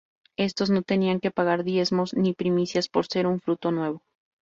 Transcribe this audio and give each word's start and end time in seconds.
Estos 0.37 0.71
no 0.71 0.81
tenían 0.81 1.19
que 1.19 1.29
pagar 1.29 1.63
diezmos 1.63 2.15
ni 2.15 2.33
primicias 2.33 2.89
por 2.89 3.05
ser 3.05 3.27
un 3.27 3.39
fruto 3.39 3.71
nuevo. 3.71 4.01